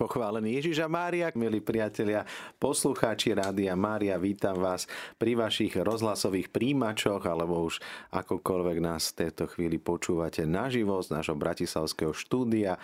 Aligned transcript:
Pochválený. 0.00 0.56
Ježiš 0.56 0.80
a 0.80 0.88
Mária, 0.88 1.28
milí 1.36 1.60
priatelia, 1.60 2.24
poslucháči 2.56 3.36
Rádia 3.36 3.76
Mária, 3.76 4.16
vítam 4.16 4.56
vás 4.56 4.88
pri 5.20 5.36
vašich 5.36 5.76
rozhlasových 5.76 6.48
príjimačoch, 6.48 7.20
alebo 7.28 7.68
už 7.68 7.84
akokoľvek 8.08 8.80
nás 8.80 9.12
v 9.12 9.28
tejto 9.28 9.44
chvíli 9.52 9.76
počúvate 9.76 10.48
naživo 10.48 10.96
z 11.04 11.20
nášho 11.20 11.36
bratislavského 11.36 12.16
štúdia 12.16 12.80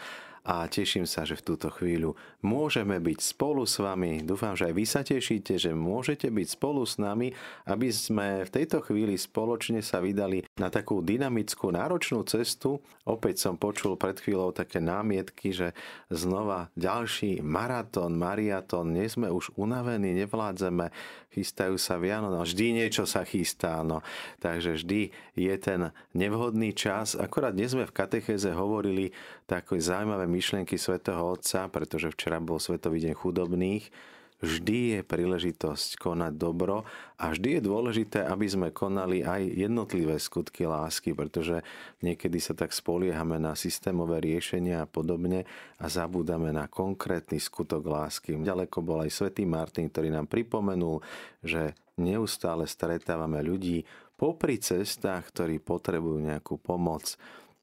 a 0.47 0.63
teším 0.71 1.11
sa, 1.11 1.27
že 1.27 1.35
v 1.35 1.43
túto 1.43 1.75
chvíľu 1.75 2.15
môžeme 2.47 3.03
byť 3.03 3.19
spolu 3.19 3.67
s 3.67 3.83
vami. 3.83 4.23
Dúfam, 4.23 4.55
že 4.55 4.71
aj 4.71 4.75
vy 4.79 4.85
sa 4.87 5.03
tešíte, 5.03 5.59
že 5.59 5.75
môžete 5.75 6.31
byť 6.31 6.47
spolu 6.55 6.87
s 6.87 7.03
nami, 7.03 7.35
aby 7.67 7.91
sme 7.91 8.47
v 8.47 8.55
tejto 8.55 8.79
chvíli 8.87 9.19
spoločne 9.19 9.83
sa 9.83 9.99
vydali 9.99 10.47
na 10.55 10.71
takú 10.71 11.03
dynamickú, 11.03 11.75
náročnú 11.75 12.23
cestu. 12.31 12.79
Opäť 13.03 13.43
som 13.43 13.59
počul 13.59 13.99
pred 13.99 14.15
chvíľou 14.23 14.55
také 14.55 14.79
námietky, 14.79 15.51
že 15.51 15.75
znova 16.15 16.71
ďalší 16.79 17.43
maratón, 17.43 18.15
mariatón, 18.15 18.95
nie 18.95 19.11
sme 19.11 19.27
už 19.27 19.51
unavení, 19.59 20.15
nevládzeme, 20.15 20.95
chystajú 21.35 21.77
sa 21.77 22.01
Viano, 22.01 22.33
no 22.33 22.47
vždy 22.47 22.81
niečo 22.81 23.05
sa 23.05 23.27
chystá, 23.27 23.85
no. 23.85 24.01
Takže 24.41 24.81
vždy 24.81 25.13
je 25.37 25.55
ten 25.61 25.93
nevhodný 26.17 26.73
čas. 26.73 27.13
Akorát 27.13 27.53
dnes 27.53 27.77
sme 27.77 27.85
v 27.85 27.93
katechéze 27.93 28.49
hovorili 28.57 29.13
také 29.45 29.77
zaujímavé 29.77 30.25
myšlienky 30.37 30.77
svätého 30.77 31.25
Otca, 31.25 31.73
pretože 31.73 32.13
včera 32.13 32.37
bol 32.45 32.61
Svetový 32.61 33.01
deň 33.01 33.15
chudobných, 33.17 33.89
vždy 34.37 34.79
je 34.93 35.01
príležitosť 35.01 35.97
konať 35.97 36.37
dobro 36.37 36.85
a 37.17 37.33
vždy 37.33 37.57
je 37.57 37.63
dôležité, 37.65 38.21
aby 38.21 38.45
sme 38.45 38.69
konali 38.69 39.25
aj 39.25 39.49
jednotlivé 39.49 40.21
skutky 40.21 40.69
lásky, 40.69 41.17
pretože 41.17 41.65
niekedy 42.05 42.37
sa 42.37 42.53
tak 42.53 42.77
spoliehame 42.77 43.41
na 43.41 43.57
systémové 43.57 44.21
riešenia 44.21 44.85
a 44.85 44.91
podobne 44.91 45.49
a 45.81 45.89
zabúdame 45.89 46.53
na 46.53 46.69
konkrétny 46.69 47.41
skutok 47.41 47.81
lásky. 47.89 48.37
Ďaleko 48.37 48.85
bol 48.85 49.09
aj 49.09 49.17
svätý 49.17 49.49
Martin, 49.49 49.89
ktorý 49.89 50.13
nám 50.13 50.29
pripomenul, 50.29 51.01
že 51.41 51.73
neustále 51.97 52.69
stretávame 52.69 53.41
ľudí 53.41 53.89
popri 54.21 54.61
cestách, 54.61 55.33
ktorí 55.33 55.65
potrebujú 55.65 56.21
nejakú 56.21 56.61
pomoc. 56.61 57.17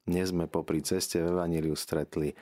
Dnes 0.04 0.34
sme 0.34 0.50
popri 0.50 0.82
ceste 0.82 1.22
v 1.22 1.32
Evaníliu 1.32 1.78
stretli 1.78 2.34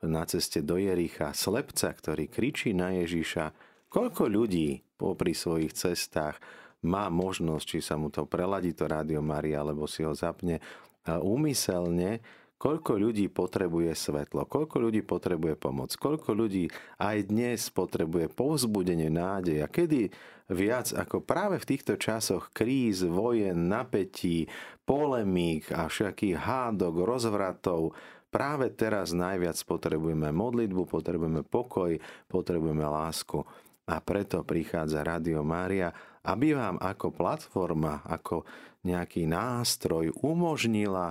na 0.00 0.24
ceste 0.24 0.64
do 0.64 0.80
Jericha 0.80 1.36
slepca, 1.36 1.92
ktorý 1.92 2.28
kričí 2.32 2.72
na 2.72 2.96
Ježiša, 2.96 3.52
koľko 3.92 4.30
ľudí 4.30 4.80
popri 4.96 5.36
svojich 5.36 5.76
cestách 5.76 6.40
má 6.88 7.12
možnosť, 7.12 7.64
či 7.66 7.78
sa 7.84 8.00
mu 8.00 8.08
to 8.08 8.24
preladí 8.24 8.72
to 8.72 8.88
rádio 8.88 9.20
Maria, 9.20 9.60
alebo 9.60 9.84
si 9.84 10.00
ho 10.00 10.16
zapne 10.16 10.60
úmyselne, 11.04 12.24
koľko 12.60 13.00
ľudí 13.00 13.32
potrebuje 13.32 13.92
svetlo, 13.96 14.44
koľko 14.44 14.76
ľudí 14.84 15.00
potrebuje 15.00 15.56
pomoc, 15.56 15.96
koľko 15.96 16.36
ľudí 16.36 16.68
aj 17.00 17.32
dnes 17.32 17.72
potrebuje 17.72 18.28
povzbudenie 18.36 19.08
nádej 19.08 19.64
a 19.64 19.68
kedy 19.68 20.12
viac 20.52 20.92
ako 20.92 21.24
práve 21.24 21.56
v 21.56 21.68
týchto 21.72 21.96
časoch 21.96 22.52
kríz, 22.52 23.00
vojen, 23.00 23.72
napätí, 23.72 24.44
polemík 24.84 25.72
a 25.72 25.88
všetkých 25.88 26.36
hádok, 26.36 27.00
rozvratov, 27.00 27.96
Práve 28.30 28.70
teraz 28.70 29.10
najviac 29.10 29.58
potrebujeme 29.66 30.30
modlitbu, 30.30 30.86
potrebujeme 30.86 31.42
pokoj, 31.42 31.98
potrebujeme 32.30 32.86
lásku. 32.86 33.42
A 33.90 33.98
preto 33.98 34.46
prichádza 34.46 35.02
Radio 35.02 35.42
Mária, 35.42 35.90
aby 36.22 36.54
vám 36.54 36.78
ako 36.78 37.10
platforma, 37.10 38.06
ako 38.06 38.46
nejaký 38.86 39.26
nástroj 39.26 40.14
umožnila, 40.22 41.10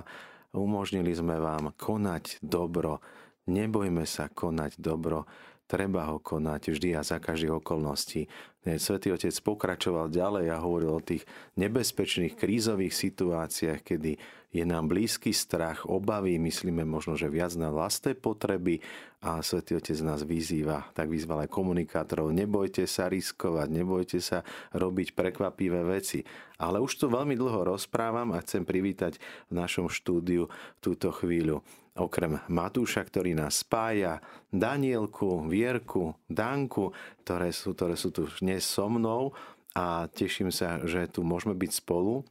umožnili 0.56 1.12
sme 1.12 1.36
vám 1.36 1.76
konať 1.76 2.40
dobro. 2.40 3.04
Nebojme 3.52 4.08
sa 4.08 4.32
konať 4.32 4.80
dobro, 4.80 5.28
treba 5.70 6.10
ho 6.10 6.18
konať 6.18 6.74
vždy 6.74 6.98
a 6.98 7.06
za 7.06 7.22
každých 7.22 7.62
okolností. 7.62 8.26
Svetý 8.60 9.14
Otec 9.14 9.32
pokračoval 9.40 10.10
ďalej 10.10 10.50
a 10.50 10.58
hovoril 10.58 10.98
o 10.98 11.00
tých 11.00 11.22
nebezpečných 11.54 12.34
krízových 12.34 12.92
situáciách, 12.92 13.80
kedy 13.80 14.18
je 14.50 14.64
nám 14.66 14.90
blízky 14.90 15.30
strach, 15.30 15.86
obavy, 15.86 16.36
myslíme 16.42 16.82
možno, 16.82 17.14
že 17.14 17.30
viac 17.30 17.54
na 17.54 17.70
vlastné 17.70 18.18
potreby 18.18 18.82
a 19.22 19.38
Svetý 19.46 19.78
Otec 19.78 19.96
nás 20.02 20.26
vyzýva, 20.26 20.90
tak 20.90 21.06
vyzval 21.06 21.46
aj 21.46 21.54
komunikátorov, 21.54 22.34
nebojte 22.34 22.84
sa 22.90 23.06
riskovať, 23.06 23.68
nebojte 23.70 24.18
sa 24.18 24.42
robiť 24.74 25.14
prekvapivé 25.14 25.86
veci. 25.86 26.26
Ale 26.58 26.82
už 26.82 26.98
tu 26.98 27.06
veľmi 27.06 27.38
dlho 27.38 27.64
rozprávam 27.64 28.34
a 28.34 28.42
chcem 28.42 28.66
privítať 28.66 29.22
v 29.48 29.52
našom 29.54 29.86
štúdiu 29.86 30.50
túto 30.82 31.14
chvíľu 31.14 31.62
okrem 32.00 32.40
Matúša, 32.48 33.04
ktorý 33.04 33.36
nás 33.36 33.60
spája, 33.60 34.24
Danielku, 34.48 35.44
Vierku, 35.44 36.16
Danku, 36.26 36.96
ktoré 37.22 37.52
sú, 37.52 37.76
ktoré 37.76 37.94
sú 37.94 38.08
tu 38.08 38.24
dnes 38.40 38.64
so 38.64 38.88
mnou 38.88 39.36
a 39.76 40.08
teším 40.08 40.48
sa, 40.48 40.80
že 40.82 41.06
tu 41.12 41.20
môžeme 41.20 41.52
byť 41.52 41.70
spolu 41.76 42.24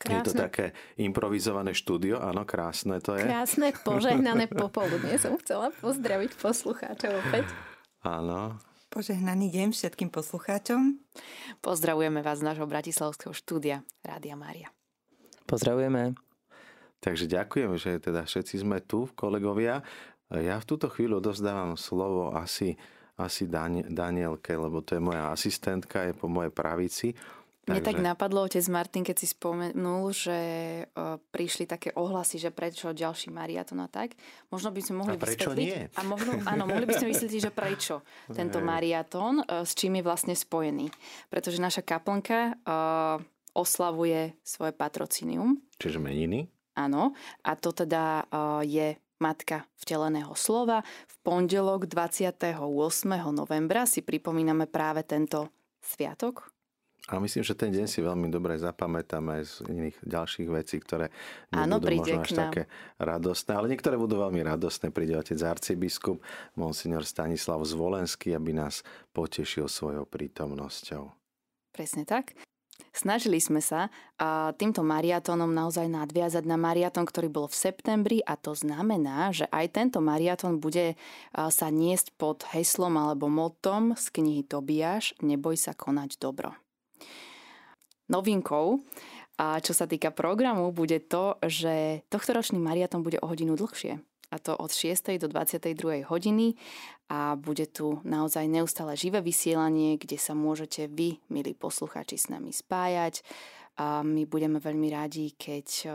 Krásne. 0.00 0.16
Je 0.16 0.20
to 0.24 0.32
také 0.32 0.66
improvizované 0.96 1.76
štúdio, 1.76 2.24
áno, 2.24 2.48
krásne 2.48 3.04
to 3.04 3.20
je. 3.20 3.24
Krásne, 3.28 3.68
požehnané 3.84 4.48
popoludne 4.48 5.12
som 5.20 5.36
chcela 5.36 5.68
pozdraviť 5.76 6.40
poslucháčov 6.40 7.20
opäť. 7.20 7.44
Áno. 8.00 8.56
Požehnaný 8.88 9.52
deň 9.52 9.76
všetkým 9.76 10.08
poslucháčom. 10.08 10.96
Pozdravujeme 11.60 12.24
vás 12.24 12.40
z 12.40 12.48
nášho 12.48 12.64
bratislavského 12.64 13.36
štúdia 13.36 13.84
Rádia 14.00 14.40
Mária. 14.40 14.72
Pozdravujeme. 15.44 16.29
Takže 17.00 17.24
ďakujem, 17.24 17.80
že 17.80 17.96
teda 17.96 18.28
všetci 18.28 18.60
sme 18.60 18.84
tu, 18.84 19.08
kolegovia. 19.16 19.80
Ja 20.30 20.60
v 20.60 20.68
túto 20.68 20.92
chvíľu 20.92 21.18
dozdávam 21.24 21.74
slovo 21.74 22.36
asi, 22.36 22.76
asi 23.16 23.48
Danielke, 23.88 24.52
lebo 24.54 24.84
to 24.84 24.94
je 24.94 25.02
moja 25.02 25.32
asistentka, 25.32 26.06
je 26.06 26.14
po 26.14 26.28
mojej 26.28 26.52
pravici. 26.52 27.16
Mne 27.70 27.86
tak 27.86 28.02
napadlo, 28.02 28.42
otec 28.48 28.64
Martin, 28.72 29.06
keď 29.06 29.16
si 29.20 29.30
spomenul, 29.30 30.10
že 30.10 30.38
uh, 30.90 31.22
prišli 31.30 31.70
také 31.70 31.94
ohlasy, 31.94 32.42
že 32.42 32.50
prečo 32.50 32.90
ďalší 32.90 33.30
mariaton 33.30 33.78
a 33.84 33.88
tak. 33.88 34.18
Možno 34.50 34.74
by 34.74 34.80
sme 34.82 34.94
mohli 35.04 35.14
a 35.14 35.22
prečo 35.22 35.54
vysvetliť. 35.54 35.66
Nie? 35.70 35.86
A 35.94 36.00
možno, 36.02 36.40
áno, 36.50 36.64
mohli 36.66 36.88
by 36.88 36.98
sme 36.98 37.12
vysvetliť, 37.14 37.42
že 37.46 37.52
prečo 37.54 38.02
tento 38.38 38.58
mariaton, 38.58 39.44
uh, 39.44 39.62
s 39.62 39.78
čím 39.78 40.00
je 40.00 40.06
vlastne 40.06 40.34
spojený. 40.34 40.90
Pretože 41.30 41.62
naša 41.62 41.86
kaplnka 41.86 42.58
uh, 42.66 43.22
oslavuje 43.54 44.34
svoje 44.42 44.72
patrocinium. 44.74 45.62
Čiže 45.78 46.02
meniny? 46.02 46.50
Áno. 46.80 47.12
A 47.44 47.52
to 47.60 47.76
teda 47.76 48.24
uh, 48.32 48.64
je 48.64 48.96
Matka 49.20 49.68
vteleného 49.84 50.32
slova. 50.32 50.80
V 51.04 51.14
pondelok 51.20 51.84
28. 51.84 52.56
novembra 53.36 53.84
si 53.84 54.00
pripomíname 54.00 54.64
práve 54.64 55.04
tento 55.04 55.52
sviatok, 55.84 56.48
a 57.10 57.18
myslím, 57.18 57.42
že 57.42 57.58
ten 57.58 57.74
deň 57.74 57.90
si 57.90 58.04
veľmi 58.04 58.30
dobre 58.30 58.54
zapamätáme 58.60 59.40
aj 59.40 59.42
z 59.42 59.54
iných 59.66 59.96
ďalších 60.04 60.48
vecí, 60.52 60.76
ktoré 60.78 61.10
Áno, 61.50 61.82
nebudú 61.82 62.06
možno 62.06 62.22
až 62.22 62.30
také 62.36 62.62
radostné, 63.02 63.50
ale 63.56 63.66
niektoré 63.72 63.98
budú 63.98 64.20
veľmi 64.22 64.44
radostné. 64.46 64.94
Príde 64.94 65.18
otec 65.18 65.40
arcibiskup, 65.42 66.22
monsignor 66.54 67.02
Stanislav 67.02 67.66
Zvolenský, 67.66 68.36
aby 68.36 68.54
nás 68.54 68.86
potešil 69.10 69.66
svojou 69.66 70.06
prítomnosťou. 70.06 71.10
Presne 71.74 72.06
tak. 72.06 72.36
Snažili 72.90 73.40
sme 73.40 73.64
sa 73.64 73.88
týmto 74.60 74.84
mariatónom 74.84 75.48
naozaj 75.48 75.88
nadviazať 75.88 76.44
na 76.44 76.60
mariatón, 76.60 77.08
ktorý 77.08 77.32
bol 77.32 77.46
v 77.48 77.56
septembri 77.56 78.18
a 78.24 78.36
to 78.36 78.52
znamená, 78.52 79.32
že 79.32 79.48
aj 79.48 79.66
tento 79.72 79.98
mariatón 80.04 80.60
bude 80.60 80.98
sa 81.32 81.68
niesť 81.70 82.12
pod 82.18 82.44
heslom 82.52 82.98
alebo 83.00 83.30
motom 83.30 83.96
z 83.96 84.06
knihy 84.12 84.42
Tobiáš 84.44 85.16
Neboj 85.24 85.56
sa 85.56 85.72
konať 85.72 86.20
dobro. 86.20 86.52
Novinkou, 88.10 88.82
a 89.40 89.56
čo 89.62 89.72
sa 89.72 89.88
týka 89.88 90.12
programu, 90.12 90.68
bude 90.74 91.00
to, 91.00 91.40
že 91.46 92.04
tohto 92.12 92.36
ročný 92.36 92.60
mariaton 92.60 93.00
bude 93.00 93.16
o 93.22 93.30
hodinu 93.30 93.56
dlhšie. 93.56 94.02
A 94.30 94.38
to 94.38 94.54
od 94.54 94.70
6. 94.70 95.18
do 95.18 95.26
22. 95.26 96.06
hodiny 96.06 96.54
a 97.10 97.34
bude 97.34 97.66
tu 97.66 97.98
naozaj 98.06 98.46
neustále 98.46 98.94
živé 98.94 99.18
vysielanie, 99.18 99.98
kde 99.98 100.14
sa 100.14 100.38
môžete 100.38 100.86
vy, 100.86 101.18
milí 101.26 101.52
posluchači, 101.58 102.14
s 102.14 102.30
nami 102.30 102.54
spájať. 102.54 103.26
A 103.82 104.06
my 104.06 104.30
budeme 104.30 104.62
veľmi 104.62 104.88
radi, 104.94 105.34
keď 105.34 105.90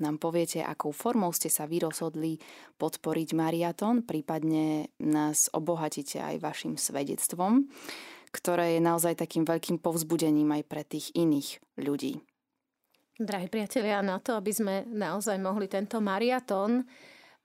nám 0.00 0.16
poviete, 0.16 0.64
akou 0.64 0.96
formou 0.96 1.28
ste 1.36 1.52
sa 1.52 1.68
vy 1.68 1.84
rozhodli 1.84 2.40
podporiť 2.80 3.28
mariaton, 3.36 4.08
prípadne 4.08 4.88
nás 4.96 5.52
obohatíte 5.52 6.16
aj 6.16 6.40
vašim 6.40 6.80
svedectvom 6.80 7.68
ktoré 8.30 8.78
je 8.78 8.80
naozaj 8.82 9.18
takým 9.18 9.42
veľkým 9.42 9.82
povzbudením 9.82 10.54
aj 10.54 10.62
pre 10.70 10.82
tých 10.86 11.10
iných 11.18 11.58
ľudí. 11.82 12.22
Drahí 13.20 13.52
priatelia, 13.52 14.00
na 14.00 14.16
to, 14.16 14.32
aby 14.32 14.48
sme 14.54 14.74
naozaj 14.88 15.36
mohli 15.36 15.68
tento 15.68 16.00
mariatón 16.00 16.88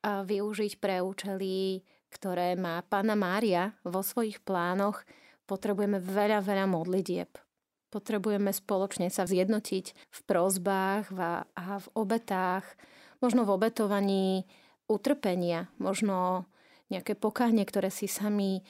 využiť 0.05 0.77
pre 0.77 1.01
účely, 1.01 1.81
ktoré 2.13 2.53
má 2.53 2.85
Pána 2.85 3.17
Mária 3.17 3.73
vo 3.81 4.05
svojich 4.05 4.37
plánoch, 4.45 5.01
potrebujeme 5.49 5.97
veľa, 5.97 6.45
veľa 6.45 6.69
modlitieb. 6.69 7.33
Potrebujeme 7.89 8.53
spoločne 8.53 9.09
sa 9.09 9.25
zjednotiť 9.25 9.85
v 9.95 10.19
prozbách 10.29 11.09
a 11.57 11.81
v 11.81 11.87
obetách, 11.97 12.65
možno 13.23 13.47
v 13.47 13.53
obetovaní 13.55 14.27
utrpenia, 14.85 15.71
možno 15.81 16.45
nejaké 16.93 17.17
pokánie, 17.17 17.65
ktoré 17.65 17.89
si 17.89 18.05
sami, 18.05 18.61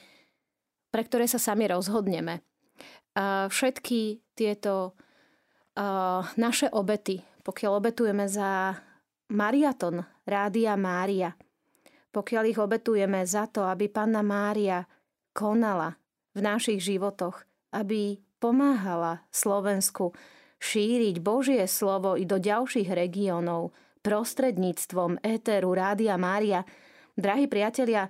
pre 0.88 1.04
ktoré 1.04 1.28
sa 1.28 1.36
sami 1.36 1.68
rozhodneme. 1.68 2.40
Všetky 3.52 4.24
tieto 4.32 4.96
naše 6.40 6.72
obety, 6.72 7.20
pokiaľ 7.44 7.72
obetujeme 7.76 8.24
za 8.24 8.80
mariaton 9.30 10.04
Rádia 10.26 10.74
Mária, 10.78 11.34
pokiaľ 12.10 12.44
ich 12.48 12.58
obetujeme 12.58 13.22
za 13.26 13.50
to, 13.50 13.66
aby 13.66 13.90
Panna 13.90 14.22
Mária 14.24 14.82
konala 15.36 15.98
v 16.32 16.40
našich 16.40 16.80
životoch, 16.80 17.44
aby 17.74 18.20
pomáhala 18.40 19.24
Slovensku 19.32 20.16
šíriť 20.60 21.20
Božie 21.20 21.64
slovo 21.68 22.16
i 22.16 22.24
do 22.24 22.40
ďalších 22.40 22.88
regiónov 22.88 23.76
prostredníctvom 24.00 25.20
éteru 25.20 25.76
Rádia 25.76 26.16
Mária. 26.16 26.64
Drahí 27.16 27.50
priatelia, 27.50 28.08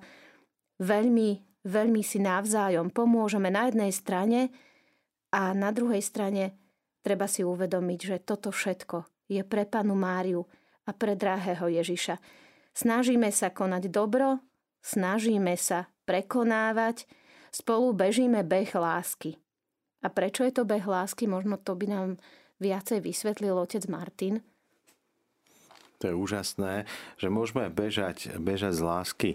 veľmi, 0.78 1.62
veľmi 1.66 2.02
si 2.04 2.20
navzájom 2.22 2.92
pomôžeme 2.92 3.50
na 3.50 3.70
jednej 3.70 3.90
strane 3.90 4.40
a 5.32 5.50
na 5.56 5.74
druhej 5.74 6.02
strane 6.04 6.54
treba 7.02 7.26
si 7.26 7.42
uvedomiť, 7.42 8.00
že 8.02 8.16
toto 8.22 8.54
všetko 8.54 9.26
je 9.26 9.42
pre 9.42 9.66
panu 9.66 9.98
Máriu 9.98 10.46
a 10.86 10.90
pre 10.94 11.18
drahého 11.18 11.66
Ježiša. 11.66 12.16
Snažíme 12.72 13.28
sa 13.34 13.50
konať 13.50 13.90
dobro, 13.90 14.38
snažíme 14.80 15.58
sa 15.58 15.90
prekonávať, 16.06 17.04
spolu 17.50 17.90
bežíme 17.92 18.46
beh 18.46 18.70
lásky. 18.70 19.36
A 20.04 20.08
prečo 20.12 20.46
je 20.46 20.54
to 20.54 20.62
beh 20.62 20.86
lásky? 20.86 21.26
Možno 21.26 21.58
to 21.58 21.74
by 21.74 21.90
nám 21.90 22.08
viacej 22.62 23.02
vysvetlil 23.02 23.58
otec 23.58 23.82
Martin. 23.90 24.44
To 26.04 26.12
je 26.12 26.14
úžasné, 26.14 26.84
že 27.16 27.32
môžeme 27.32 27.72
bežať, 27.72 28.36
bežať 28.36 28.76
z 28.76 28.82
lásky. 28.84 29.30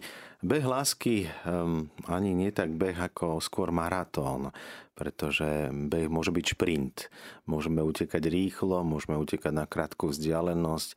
Beh 0.45 0.62
lásky 0.62 1.25
um, 1.42 1.89
ani 2.06 2.38
nie 2.38 2.53
tak 2.53 2.77
beh 2.77 2.94
ako 2.94 3.42
skôr 3.42 3.74
maratón, 3.74 4.53
pretože 4.94 5.74
beh 5.74 6.06
môže 6.06 6.30
byť 6.30 6.45
šprint. 6.53 7.09
Môžeme 7.50 7.81
utekať 7.81 8.30
rýchlo, 8.30 8.86
môžeme 8.86 9.18
utekať 9.18 9.53
na 9.57 9.65
krátku 9.65 10.13
vzdialenosť, 10.13 10.94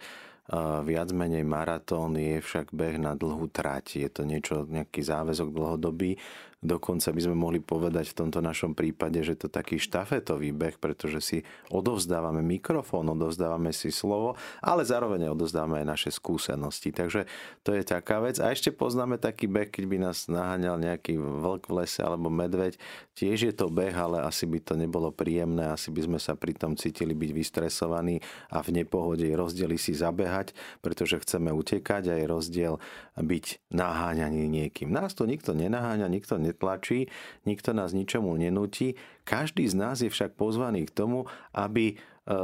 viac 0.84 1.08
menej 1.16 1.40
maratón 1.40 2.20
je 2.20 2.36
však 2.44 2.76
beh 2.76 3.00
na 3.00 3.16
dlhú 3.16 3.48
trať. 3.48 4.04
Je 4.04 4.08
to 4.12 4.28
niečo, 4.28 4.68
nejaký 4.68 5.00
záväzok 5.00 5.48
dlhodobý. 5.48 6.20
Dokonca 6.64 7.12
by 7.12 7.20
sme 7.20 7.36
mohli 7.36 7.60
povedať 7.60 8.16
v 8.16 8.24
tomto 8.24 8.40
našom 8.40 8.72
prípade, 8.72 9.20
že 9.20 9.36
to 9.36 9.52
taký 9.52 9.76
štafetový 9.76 10.48
beh, 10.56 10.80
pretože 10.80 11.20
si 11.20 11.38
odovzdávame 11.68 12.40
mikrofón, 12.40 13.12
odovzdávame 13.12 13.68
si 13.76 13.92
slovo, 13.92 14.40
ale 14.64 14.88
zároveň 14.88 15.28
odovzdávame 15.36 15.84
aj 15.84 15.86
naše 15.92 16.10
skúsenosti. 16.16 16.88
Takže 16.88 17.28
to 17.60 17.76
je 17.76 17.84
taká 17.84 18.24
vec. 18.24 18.40
A 18.40 18.48
ešte 18.48 18.72
poznáme 18.72 19.20
taký 19.20 19.44
beh, 19.44 19.68
keď 19.68 19.84
by 19.84 19.96
nás 20.08 20.24
naháňal 20.24 20.80
nejaký 20.80 21.20
vlk 21.20 21.68
v 21.68 21.72
lese 21.84 22.00
alebo 22.00 22.32
medveď. 22.32 22.80
Tiež 23.12 23.44
je 23.44 23.52
to 23.52 23.68
beh, 23.68 23.92
ale 23.92 24.24
asi 24.24 24.48
by 24.48 24.64
to 24.64 24.80
nebolo 24.80 25.12
príjemné, 25.12 25.68
asi 25.68 25.92
by 25.92 26.08
sme 26.08 26.18
sa 26.18 26.32
pri 26.32 26.56
tom 26.56 26.80
cítili 26.80 27.12
byť 27.12 27.30
vystresovaní 27.36 28.24
a 28.48 28.64
v 28.64 28.80
nepohode 28.80 29.28
rozdiely 29.28 29.76
si 29.76 29.92
zabehať, 29.92 30.56
pretože 30.80 31.20
chceme 31.20 31.52
utekať 31.52 32.08
a 32.08 32.14
je 32.16 32.24
rozdiel 32.24 32.80
byť 33.20 33.68
naháňaný 33.68 34.48
niekým. 34.48 34.88
Nás 34.88 35.12
to 35.12 35.28
nikto 35.28 35.52
nenaháňa, 35.52 36.08
nikto 36.08 36.40
netlačí, 36.54 37.10
nikto 37.42 37.74
nás 37.74 37.90
ničomu 37.90 38.38
nenúti. 38.38 38.94
Každý 39.26 39.66
z 39.66 39.74
nás 39.74 39.98
je 39.98 40.08
však 40.08 40.38
pozvaný 40.38 40.86
k 40.86 40.94
tomu, 40.94 41.26
aby 41.50 41.92
e, 41.92 41.94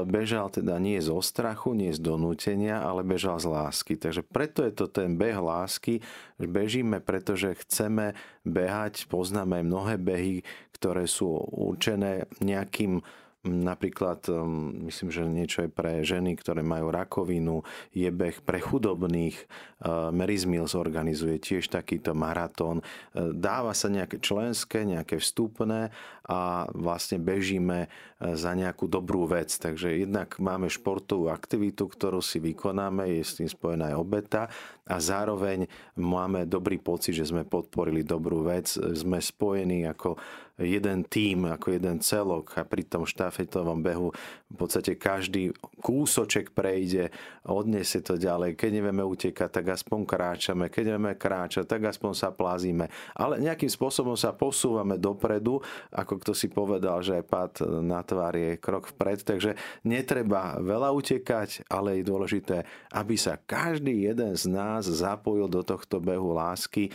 bežal 0.03 0.51
teda 0.51 0.83
nie 0.83 0.99
zo 0.99 1.23
strachu, 1.23 1.79
nie 1.79 1.95
z 1.95 2.03
donútenia, 2.03 2.83
ale 2.83 3.07
bežal 3.07 3.39
z 3.39 3.47
lásky. 3.47 3.95
Takže 3.95 4.27
preto 4.27 4.67
je 4.67 4.75
to 4.75 4.91
ten 4.91 5.15
beh 5.15 5.39
lásky, 5.39 6.03
bežíme, 6.43 6.99
pretože 6.99 7.55
chceme 7.63 8.19
behať, 8.43 9.07
poznáme 9.07 9.63
mnohé 9.63 9.95
behy, 9.95 10.43
ktoré 10.75 11.07
sú 11.07 11.31
určené 11.55 12.27
nejakým 12.43 13.05
Napríklad, 13.41 14.21
um, 14.29 14.85
myslím, 14.85 15.09
že 15.09 15.25
niečo 15.25 15.65
je 15.65 15.73
pre 15.73 16.05
ženy, 16.05 16.37
ktoré 16.37 16.61
majú 16.61 16.93
rakovinu, 16.93 17.65
je 17.89 18.13
beh 18.13 18.45
pre 18.45 18.61
chudobných. 18.61 19.33
Uh, 19.81 20.13
Mary's 20.13 20.45
Mills 20.45 20.77
organizuje 20.77 21.41
tiež 21.41 21.73
takýto 21.73 22.13
maratón. 22.13 22.85
Uh, 23.17 23.33
dáva 23.33 23.73
sa 23.73 23.89
nejaké 23.89 24.21
členské, 24.21 24.85
nejaké 24.85 25.17
vstupné 25.17 25.89
a 26.29 26.69
vlastne 26.77 27.17
bežíme 27.17 27.89
uh, 27.89 28.37
za 28.37 28.53
nejakú 28.53 28.85
dobrú 28.93 29.25
vec. 29.25 29.57
Takže 29.57 30.05
jednak 30.05 30.37
máme 30.37 30.69
športovú 30.69 31.33
aktivitu, 31.33 31.89
ktorú 31.89 32.21
si 32.21 32.45
vykonáme, 32.45 33.09
je 33.09 33.25
s 33.25 33.41
tým 33.41 33.49
spojená 33.49 33.97
aj 33.97 33.97
obeta 33.97 34.43
a 34.85 35.01
zároveň 35.01 35.65
máme 35.97 36.45
dobrý 36.45 36.77
pocit, 36.77 37.17
že 37.17 37.33
sme 37.33 37.49
podporili 37.49 38.05
dobrú 38.05 38.45
vec, 38.45 38.69
sme 38.75 39.17
spojení 39.17 39.89
ako 39.89 40.21
jeden 40.61 41.09
tím, 41.09 41.49
ako 41.49 41.73
jeden 41.73 41.99
celok 42.05 42.61
a 42.61 42.69
pri 42.69 42.85
tom 42.85 43.09
štafetovom 43.09 43.81
behu 43.81 44.13
v 44.51 44.55
podstate 44.55 44.99
každý 44.99 45.55
kúsoček 45.81 46.53
prejde, 46.53 47.09
odniesie 47.47 48.03
to 48.05 48.19
ďalej. 48.21 48.59
Keď 48.59 48.71
nevieme 48.71 49.01
utekať, 49.07 49.49
tak 49.49 49.67
aspoň 49.73 50.01
kráčame. 50.05 50.67
Keď 50.69 50.83
nevieme 50.93 51.15
kráčať, 51.17 51.65
tak 51.65 51.87
aspoň 51.87 52.13
sa 52.13 52.29
plázime. 52.35 52.91
Ale 53.15 53.39
nejakým 53.39 53.71
spôsobom 53.71 54.19
sa 54.19 54.35
posúvame 54.35 54.99
dopredu, 54.99 55.63
ako 55.95 56.19
kto 56.21 56.33
si 56.35 56.51
povedal, 56.51 57.01
že 57.01 57.23
aj 57.23 57.25
pád 57.31 57.53
na 57.81 58.03
tvár 58.03 58.35
je 58.35 58.59
krok 58.59 58.91
vpred. 58.91 59.23
Takže 59.23 59.55
netreba 59.87 60.59
veľa 60.59 60.91
utekať, 60.93 61.71
ale 61.71 62.03
je 62.03 62.11
dôležité, 62.11 62.67
aby 62.91 63.15
sa 63.15 63.39
každý 63.39 64.11
jeden 64.11 64.35
z 64.35 64.45
nás 64.51 64.85
zapojil 64.85 65.47
do 65.47 65.63
tohto 65.63 66.03
behu 66.03 66.35
lásky, 66.35 66.91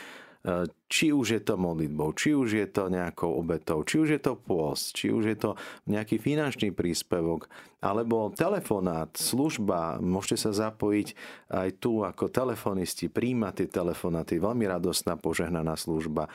či 0.85 1.09
už 1.09 1.27
je 1.37 1.41
to 1.41 1.57
modlitbou, 1.57 2.13
či 2.13 2.37
už 2.37 2.49
je 2.61 2.67
to 2.69 2.93
nejakou 2.93 3.33
obetou, 3.33 3.81
či 3.81 4.01
už 4.01 4.09
je 4.17 4.21
to 4.21 4.37
pôst, 4.37 4.93
či 4.93 5.09
už 5.09 5.23
je 5.33 5.37
to 5.37 5.51
nejaký 5.89 6.21
finančný 6.21 6.69
príspevok, 6.69 7.49
alebo 7.85 8.33
telefonát, 8.33 9.13
služba, 9.13 10.01
môžete 10.01 10.49
sa 10.49 10.51
zapojiť 10.69 11.07
aj 11.53 11.69
tu 11.77 12.01
ako 12.01 12.33
telefonisti, 12.33 13.13
príjmať 13.13 13.53
tie 13.61 13.67
telefonáty, 13.69 14.41
veľmi 14.41 14.65
radostná 14.65 15.13
požehnaná 15.21 15.77
služba, 15.77 16.25
e, 16.25 16.29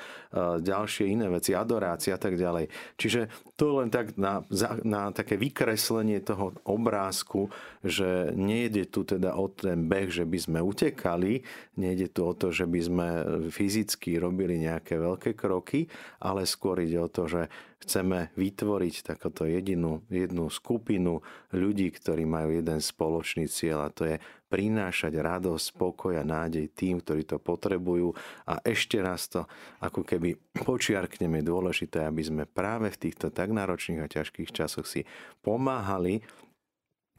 ďalšie 0.62 1.10
iné 1.10 1.26
veci, 1.26 1.50
adorácia 1.50 2.14
a 2.14 2.20
tak 2.22 2.38
ďalej. 2.38 2.70
Čiže 2.94 3.26
to 3.58 3.82
len 3.82 3.90
tak 3.90 4.14
na, 4.14 4.46
na 4.86 5.10
také 5.10 5.34
vykreslenie 5.34 6.22
toho 6.22 6.54
obrázku, 6.62 7.50
že 7.82 8.30
nejde 8.38 8.86
tu 8.86 9.02
teda 9.02 9.34
o 9.34 9.50
ten 9.50 9.90
beh, 9.90 10.06
že 10.06 10.22
by 10.22 10.38
sme 10.38 10.58
utekali, 10.62 11.42
nejde 11.74 12.14
tu 12.14 12.30
o 12.30 12.32
to, 12.32 12.54
že 12.54 12.70
by 12.70 12.80
sme 12.80 13.08
fyzicky 13.50 14.22
robili 14.22 14.39
robili 14.40 14.64
nejaké 14.64 14.96
veľké 14.96 15.36
kroky, 15.36 15.84
ale 16.24 16.48
skôr 16.48 16.80
ide 16.80 16.96
o 16.96 17.12
to, 17.12 17.28
že 17.28 17.52
chceme 17.84 18.32
vytvoriť 18.32 19.12
takoto 19.12 19.44
jedinú, 19.44 20.00
jednu 20.08 20.48
skupinu 20.48 21.20
ľudí, 21.52 21.92
ktorí 21.92 22.24
majú 22.24 22.56
jeden 22.56 22.80
spoločný 22.80 23.52
cieľ 23.52 23.84
a 23.84 23.92
to 23.92 24.08
je 24.08 24.16
prinášať 24.48 25.12
radosť, 25.20 25.64
spokoj 25.76 26.16
a 26.16 26.24
nádej 26.24 26.72
tým, 26.72 27.04
ktorí 27.04 27.28
to 27.28 27.36
potrebujú. 27.36 28.16
A 28.48 28.64
ešte 28.64 28.96
raz 29.04 29.28
to 29.28 29.44
ako 29.84 30.08
keby 30.08 30.40
počiarkneme 30.56 31.44
dôležité, 31.44 32.08
aby 32.08 32.24
sme 32.24 32.44
práve 32.48 32.88
v 32.88 32.96
týchto 32.96 33.28
tak 33.28 33.52
náročných 33.52 34.00
a 34.00 34.08
ťažkých 34.08 34.56
časoch 34.56 34.88
si 34.88 35.04
pomáhali 35.44 36.24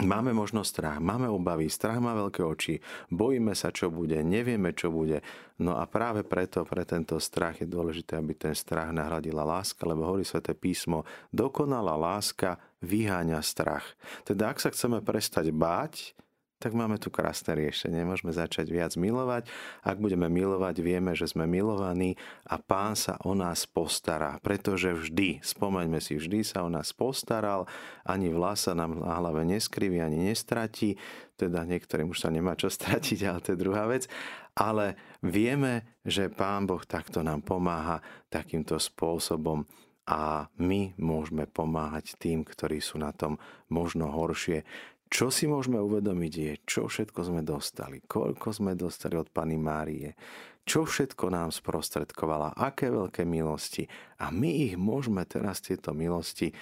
Máme 0.02 0.34
možno 0.34 0.66
strach, 0.66 0.98
máme 0.98 1.30
obavy, 1.30 1.70
strach 1.70 2.02
má 2.02 2.18
veľké 2.18 2.42
oči, 2.42 2.82
bojíme 3.14 3.54
sa, 3.54 3.70
čo 3.70 3.94
bude, 3.94 4.18
nevieme, 4.26 4.74
čo 4.74 4.90
bude. 4.90 5.22
No 5.62 5.78
a 5.78 5.86
práve 5.86 6.26
preto, 6.26 6.66
pre 6.66 6.88
tento 6.90 7.22
strach 7.22 7.62
je 7.62 7.70
dôležité, 7.70 8.18
aby 8.18 8.34
ten 8.34 8.58
strach 8.58 8.90
nahradila 8.90 9.46
láska, 9.46 9.86
lebo 9.86 10.10
hovorí 10.10 10.26
sväté 10.26 10.58
písmo, 10.58 11.06
dokonalá 11.30 11.94
láska 12.00 12.58
vyháňa 12.82 13.46
strach. 13.46 13.86
Teda 14.26 14.50
ak 14.50 14.58
sa 14.58 14.74
chceme 14.74 15.06
prestať 15.06 15.54
báť, 15.54 16.18
tak 16.62 16.78
máme 16.78 17.02
tu 17.02 17.10
krásne 17.10 17.58
riešenie. 17.58 18.06
Môžeme 18.06 18.30
začať 18.30 18.70
viac 18.70 18.94
milovať. 18.94 19.50
Ak 19.82 19.98
budeme 19.98 20.30
milovať, 20.30 20.86
vieme, 20.86 21.18
že 21.18 21.26
sme 21.26 21.50
milovaní 21.50 22.22
a 22.46 22.62
pán 22.62 22.94
sa 22.94 23.18
o 23.26 23.34
nás 23.34 23.66
postará. 23.66 24.38
Pretože 24.46 24.94
vždy, 24.94 25.42
spomeňme 25.42 25.98
si, 25.98 26.22
vždy 26.22 26.46
sa 26.46 26.62
o 26.62 26.70
nás 26.70 26.94
postaral, 26.94 27.66
ani 28.06 28.30
vlasa 28.30 28.78
nám 28.78 29.02
na 29.02 29.18
hlave 29.18 29.42
neskriví, 29.42 29.98
ani 29.98 30.30
nestratí. 30.30 31.02
Teda 31.34 31.66
niektorým 31.66 32.14
už 32.14 32.22
sa 32.22 32.30
nemá 32.30 32.54
čo 32.54 32.70
stratiť, 32.70 33.20
ale 33.26 33.42
to 33.42 33.58
je 33.58 33.62
druhá 33.66 33.90
vec. 33.90 34.06
Ale 34.54 34.94
vieme, 35.26 35.98
že 36.06 36.30
pán 36.30 36.70
Boh 36.70 36.86
takto 36.86 37.26
nám 37.26 37.42
pomáha 37.42 38.06
takýmto 38.30 38.78
spôsobom 38.78 39.66
a 40.12 40.50
my 40.58 40.98
môžeme 40.98 41.46
pomáhať 41.46 42.18
tým, 42.18 42.42
ktorí 42.42 42.82
sú 42.82 42.98
na 42.98 43.14
tom 43.14 43.38
možno 43.70 44.10
horšie. 44.10 44.66
Čo 45.12 45.28
si 45.28 45.44
môžeme 45.44 45.76
uvedomiť 45.76 46.34
je, 46.34 46.54
čo 46.64 46.88
všetko 46.88 47.20
sme 47.28 47.44
dostali, 47.44 48.00
koľko 48.00 48.48
sme 48.56 48.80
dostali 48.80 49.20
od 49.20 49.28
Pany 49.28 49.60
Márie, 49.60 50.16
čo 50.64 50.88
všetko 50.88 51.28
nám 51.28 51.52
sprostredkovala, 51.52 52.56
aké 52.56 52.88
veľké 52.88 53.28
milosti. 53.28 53.92
A 54.24 54.32
my 54.32 54.72
ich 54.72 54.80
môžeme 54.80 55.28
teraz 55.28 55.60
tieto 55.60 55.92
milosti 55.92 56.56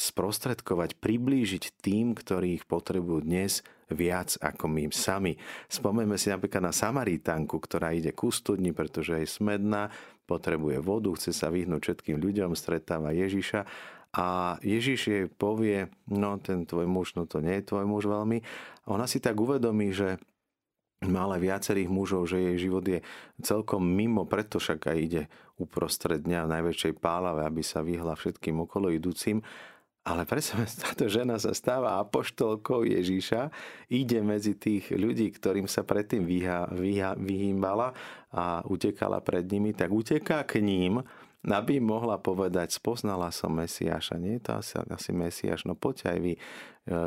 sprostredkovať, 0.00 0.96
priblížiť 0.96 1.84
tým, 1.84 2.16
ktorí 2.16 2.56
ich 2.56 2.64
potrebujú 2.64 3.20
dnes 3.20 3.60
viac 3.92 4.32
ako 4.40 4.64
my 4.64 4.88
sami. 4.88 5.36
Spomeňme 5.68 6.16
si 6.16 6.32
napríklad 6.32 6.64
na 6.64 6.72
Samaritánku, 6.72 7.60
ktorá 7.60 7.92
ide 7.92 8.16
ku 8.16 8.32
studni, 8.32 8.72
pretože 8.72 9.20
je 9.20 9.28
smedná, 9.28 9.92
potrebuje 10.24 10.80
vodu, 10.80 11.12
chce 11.12 11.36
sa 11.36 11.52
vyhnúť 11.52 11.80
všetkým 11.84 12.16
ľuďom, 12.16 12.56
stretáva 12.56 13.12
Ježiša 13.12 13.68
a 14.14 14.56
Ježiš 14.62 15.00
jej 15.10 15.24
povie, 15.26 15.90
no 16.06 16.38
ten 16.38 16.62
tvoj 16.62 16.86
muž, 16.86 17.18
no 17.18 17.26
to 17.26 17.42
nie 17.42 17.58
je 17.58 17.66
tvoj 17.66 17.82
muž 17.82 18.06
veľmi. 18.06 18.46
Ona 18.86 19.10
si 19.10 19.18
tak 19.18 19.34
uvedomí, 19.34 19.90
že 19.90 20.22
má 21.02 21.26
ale 21.26 21.42
viacerých 21.42 21.90
mužov, 21.90 22.30
že 22.30 22.40
jej 22.40 22.56
život 22.70 22.86
je 22.86 23.02
celkom 23.42 23.82
mimo, 23.82 24.24
preto 24.24 24.62
však 24.62 24.88
aj 24.88 24.98
ide 25.02 25.22
uprostred 25.58 26.22
dňa 26.22 26.46
v 26.46 26.52
najväčšej 26.58 26.92
pálave, 27.02 27.42
aby 27.42 27.60
sa 27.60 27.82
vyhla 27.82 28.14
všetkým 28.14 28.62
okolo 28.64 28.88
idúcim. 28.94 29.42
Ale 30.04 30.28
predsa 30.28 30.60
táto 30.84 31.08
žena 31.08 31.40
sa 31.40 31.56
stáva 31.56 31.98
apoštolkou 32.00 32.84
Ježíša, 32.86 33.50
ide 33.90 34.20
medzi 34.20 34.54
tých 34.54 34.92
ľudí, 34.92 35.32
ktorým 35.32 35.66
sa 35.66 35.82
predtým 35.82 36.22
vyhýmbala 37.18 37.96
a 38.30 38.62
utekala 38.68 39.24
pred 39.24 39.48
nimi, 39.48 39.72
tak 39.72 39.90
uteká 39.90 40.44
k 40.44 40.60
ním, 40.60 41.00
aby 41.44 41.76
mohla 41.76 42.16
povedať, 42.16 42.72
spoznala 42.72 43.28
som 43.28 43.52
Mesiáša, 43.52 44.16
nie 44.16 44.40
je 44.40 44.42
to 44.48 44.52
asi, 44.56 44.74
asi 44.80 45.10
Mesiáš, 45.12 45.68
no 45.68 45.76
poďte 45.76 46.16
aj 46.16 46.18
vy, 46.24 46.32
e, 46.32 46.40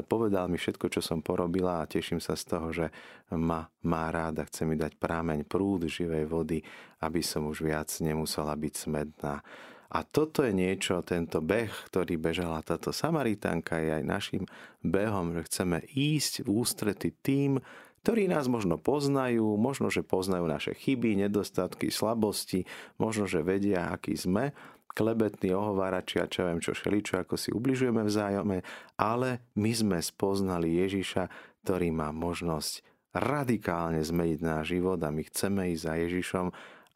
povedal 0.06 0.46
mi 0.46 0.62
všetko, 0.62 0.94
čo 0.94 1.02
som 1.02 1.26
porobila 1.26 1.82
a 1.82 1.90
teším 1.90 2.22
sa 2.22 2.38
z 2.38 2.44
toho, 2.46 2.68
že 2.70 2.88
ma 3.34 3.66
má 3.82 4.14
rád 4.14 4.46
a 4.46 4.48
chce 4.48 4.70
mi 4.70 4.78
dať 4.78 4.94
prámeň, 5.02 5.48
prúd 5.50 5.90
živej 5.90 6.30
vody, 6.30 6.62
aby 7.02 7.26
som 7.26 7.50
už 7.50 7.66
viac 7.66 7.90
nemusela 7.98 8.54
byť 8.54 8.74
smedná. 8.78 9.42
A 9.88 10.04
toto 10.04 10.44
je 10.44 10.52
niečo, 10.52 11.00
tento 11.00 11.40
beh, 11.40 11.72
ktorý 11.88 12.20
bežala 12.20 12.60
táto 12.60 12.92
Samaritánka, 12.92 13.80
je 13.80 13.92
aj 13.96 14.04
našim 14.04 14.44
behom, 14.84 15.32
že 15.32 15.48
chceme 15.48 15.80
ísť 15.96 16.44
v 16.44 16.48
ústrety 16.52 17.16
tým, 17.24 17.64
ktorí 18.06 18.30
nás 18.30 18.48
možno 18.48 18.78
poznajú, 18.80 19.58
možno, 19.58 19.92
že 19.92 20.06
poznajú 20.06 20.46
naše 20.48 20.74
chyby, 20.76 21.18
nedostatky, 21.28 21.92
slabosti, 21.92 22.68
možno, 23.02 23.26
že 23.26 23.44
vedia, 23.44 23.90
aký 23.92 24.16
sme, 24.16 24.56
klebetní 24.98 25.54
ohovárači 25.54 26.18
a 26.18 26.26
čo 26.26 26.50
viem 26.50 26.58
čo 26.58 26.74
šeličo, 26.74 27.22
ako 27.22 27.38
si 27.38 27.54
ubližujeme 27.54 28.02
vzájome, 28.02 28.66
ale 28.98 29.46
my 29.54 29.70
sme 29.70 29.98
spoznali 30.02 30.82
Ježiša, 30.82 31.30
ktorý 31.62 31.94
má 31.94 32.10
možnosť 32.10 32.82
radikálne 33.14 34.02
zmeniť 34.02 34.40
náš 34.42 34.74
život 34.74 34.98
a 35.06 35.14
my 35.14 35.22
chceme 35.30 35.70
ísť 35.78 35.84
za 35.86 35.94
Ježišom 36.02 36.48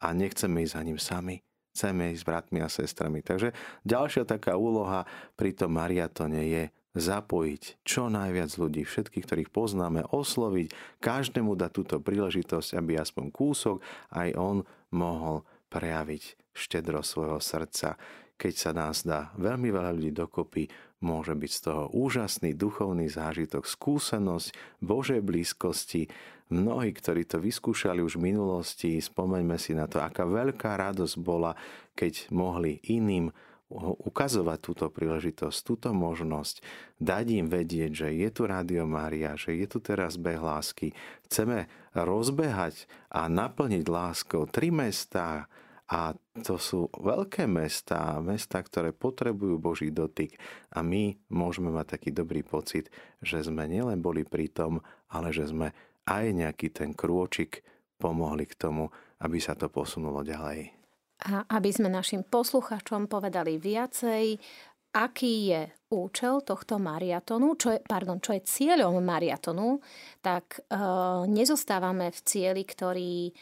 a 0.02 0.08
nechceme 0.10 0.66
ísť 0.66 0.74
za 0.74 0.82
ním 0.82 0.98
sami. 0.98 1.36
Chceme 1.72 2.12
ísť 2.12 2.20
s 2.20 2.28
bratmi 2.28 2.58
a 2.60 2.68
sestrami. 2.68 3.24
Takže 3.24 3.54
ďalšia 3.86 4.28
taká 4.28 4.58
úloha 4.58 5.08
pri 5.38 5.56
tom 5.56 5.78
mariatone 5.78 6.42
je 6.44 6.62
zapojiť 6.92 7.84
čo 7.84 8.12
najviac 8.12 8.52
ľudí, 8.60 8.84
všetkých, 8.84 9.24
ktorých 9.24 9.50
poznáme, 9.50 10.04
osloviť, 10.12 11.00
každému 11.00 11.56
dať 11.56 11.70
túto 11.72 11.96
príležitosť, 12.00 12.76
aby 12.76 13.00
aspoň 13.00 13.26
kúsok 13.32 13.80
aj 14.12 14.28
on 14.36 14.56
mohol 14.92 15.48
prejaviť 15.72 16.52
štedro 16.52 17.00
svojho 17.00 17.40
srdca. 17.40 17.96
Keď 18.36 18.54
sa 18.54 18.70
nás 18.76 19.06
dá 19.06 19.32
veľmi 19.40 19.72
veľa 19.72 19.96
ľudí 19.96 20.12
dokopy, 20.12 20.68
môže 21.02 21.34
byť 21.34 21.50
z 21.50 21.60
toho 21.64 21.84
úžasný 21.96 22.54
duchovný 22.54 23.10
zážitok, 23.10 23.66
skúsenosť 23.66 24.80
Božej 24.84 25.20
blízkosti. 25.24 26.06
Mnohí, 26.52 26.92
ktorí 26.92 27.24
to 27.24 27.40
vyskúšali 27.40 28.04
už 28.04 28.20
v 28.20 28.34
minulosti, 28.34 29.00
spomeňme 29.00 29.56
si 29.56 29.72
na 29.72 29.88
to, 29.88 30.04
aká 30.04 30.28
veľká 30.28 30.76
radosť 30.76 31.16
bola, 31.18 31.56
keď 31.96 32.28
mohli 32.28 32.76
iným 32.92 33.32
ukazovať 34.04 34.58
túto 34.60 34.86
príležitosť, 34.92 35.58
túto 35.64 35.90
možnosť, 35.96 36.60
dať 37.00 37.26
im 37.32 37.46
vedieť, 37.48 37.90
že 37.92 38.08
je 38.12 38.28
tu 38.28 38.44
Rádio 38.44 38.84
Mária, 38.84 39.32
že 39.40 39.56
je 39.56 39.66
tu 39.66 39.80
teraz 39.80 40.20
beh 40.20 40.36
lásky. 40.36 40.92
Chceme 41.26 41.66
rozbehať 41.96 42.84
a 43.08 43.32
naplniť 43.32 43.84
láskou 43.88 44.44
tri 44.44 44.68
mestá, 44.68 45.48
a 45.92 46.16
to 46.40 46.56
sú 46.56 46.88
veľké 46.88 47.44
mesta, 47.44 48.16
mesta, 48.24 48.64
ktoré 48.64 48.96
potrebujú 48.96 49.60
Boží 49.60 49.92
dotyk. 49.92 50.40
A 50.72 50.80
my 50.80 51.20
môžeme 51.28 51.68
mať 51.68 52.00
taký 52.00 52.16
dobrý 52.16 52.40
pocit, 52.40 52.88
že 53.20 53.44
sme 53.44 53.68
nielen 53.68 54.00
boli 54.00 54.24
pri 54.24 54.48
tom, 54.48 54.80
ale 55.12 55.36
že 55.36 55.52
sme 55.52 55.76
aj 56.08 56.24
nejaký 56.32 56.72
ten 56.72 56.96
krôčik 56.96 57.60
pomohli 58.00 58.48
k 58.48 58.56
tomu, 58.56 58.88
aby 59.20 59.36
sa 59.36 59.52
to 59.52 59.68
posunulo 59.68 60.24
ďalej. 60.24 60.81
A 61.22 61.46
aby 61.54 61.70
sme 61.70 61.86
našim 61.86 62.26
posluchačom 62.26 63.06
povedali 63.06 63.54
viacej, 63.54 64.34
aký 64.92 65.34
je 65.54 65.62
účel 65.94 66.44
tohto 66.44 66.76
mariatonu, 66.76 67.56
čo 67.56 67.72
je, 67.72 67.78
pardon, 67.80 68.20
čo 68.20 68.36
je 68.36 68.44
cieľom 68.44 69.00
mariatonu, 69.00 69.80
tak 70.20 70.60
e, 70.60 70.78
nezostávame 71.30 72.12
v 72.12 72.20
cieli, 72.26 72.62
ktorý 72.66 73.32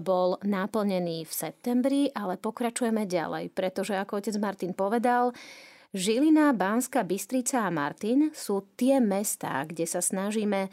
bol 0.00 0.36
naplnený 0.42 1.24
v 1.24 1.32
septembri, 1.32 2.02
ale 2.12 2.36
pokračujeme 2.36 3.08
ďalej, 3.08 3.54
pretože 3.54 3.96
ako 3.96 4.20
otec 4.20 4.36
Martin 4.40 4.72
povedal, 4.76 5.32
Žilina, 5.96 6.52
Banska, 6.52 7.06
Bystrica 7.06 7.64
a 7.64 7.72
Martin 7.72 8.28
sú 8.36 8.74
tie 8.76 9.00
mestá, 9.00 9.64
kde 9.64 9.88
sa 9.88 10.04
snažíme 10.04 10.68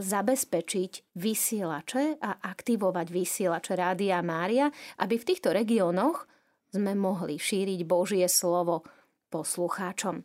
zabezpečiť 0.00 1.16
vysielače 1.16 2.20
a 2.20 2.30
aktivovať 2.44 3.06
vysielače 3.08 3.72
Rádia 3.72 4.20
Mária, 4.20 4.68
aby 5.00 5.16
v 5.16 5.28
týchto 5.32 5.56
regiónoch 5.56 6.28
sme 6.68 6.92
mohli 6.92 7.40
šíriť 7.40 7.80
Božie 7.88 8.28
slovo 8.28 8.84
poslucháčom. 9.32 10.20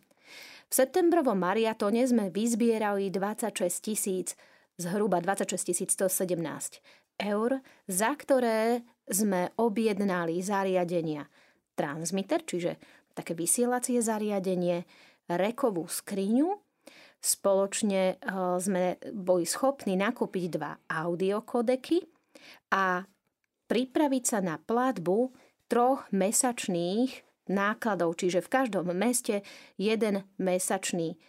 V 0.70 0.74
septembrovom 0.74 1.40
mariatone 1.40 2.06
sme 2.06 2.30
vyzbierali 2.30 3.10
26 3.10 3.80
tisíc, 3.82 4.38
zhruba 4.78 5.24
26 5.24 5.88
117 5.88 7.20
eur, 7.20 7.60
za 7.90 8.12
ktoré 8.16 8.86
sme 9.10 9.52
objednali 9.60 10.40
zariadenia 10.40 11.28
transmitter, 11.76 12.44
čiže 12.44 12.80
také 13.16 13.36
vysielacie 13.36 14.00
zariadenie, 14.04 14.84
rekovú 15.32 15.88
skriňu, 15.88 16.69
Spoločne 17.20 18.16
eh, 18.16 18.20
sme 18.60 18.96
boli 19.12 19.44
schopní 19.44 20.00
nakúpiť 20.00 20.46
dva 20.56 20.72
audiokodeky 20.88 22.00
a 22.72 23.04
pripraviť 23.70 24.24
sa 24.24 24.40
na 24.40 24.56
platbu 24.56 25.30
troch 25.70 26.08
mesačných 26.16 27.12
nákladov, 27.52 28.18
čiže 28.18 28.42
v 28.42 28.52
každom 28.52 28.88
meste 28.96 29.44
jeden 29.76 30.24
mesačný 30.40 31.16
eh, 31.16 31.20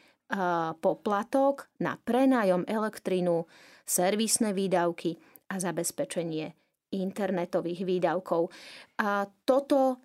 poplatok 0.79 1.67
na 1.83 1.99
prenájom 1.99 2.63
elektrinu, 2.71 3.51
servisné 3.83 4.55
výdavky 4.55 5.19
a 5.51 5.59
zabezpečenie 5.59 6.55
internetových 6.95 7.83
výdavkov. 7.83 8.51
A 9.03 9.27
toto 9.43 9.99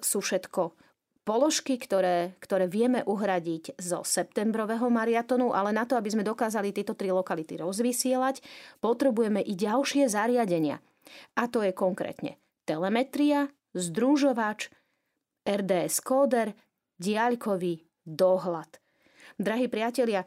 sú 0.00 0.24
všetko 0.24 0.91
položky, 1.22 1.78
ktoré, 1.78 2.34
ktoré 2.42 2.66
vieme 2.66 3.06
uhradiť 3.06 3.78
zo 3.78 4.02
septembrového 4.02 4.90
mariatonu, 4.90 5.54
ale 5.54 5.70
na 5.70 5.86
to, 5.86 5.94
aby 5.94 6.10
sme 6.10 6.26
dokázali 6.26 6.74
tieto 6.74 6.98
tri 6.98 7.14
lokality 7.14 7.58
rozvysielať, 7.58 8.42
potrebujeme 8.82 9.38
i 9.42 9.54
ďalšie 9.54 10.10
zariadenia. 10.10 10.82
A 11.38 11.46
to 11.46 11.62
je 11.62 11.74
konkrétne 11.74 12.38
telemetria, 12.66 13.50
združovač, 13.74 14.70
RDS 15.42 15.98
kóder, 16.06 16.54
diaľkový 17.02 17.82
dohľad. 18.06 18.78
Drahí 19.38 19.66
priatelia, 19.66 20.22